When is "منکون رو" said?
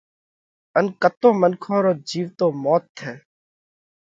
1.41-1.93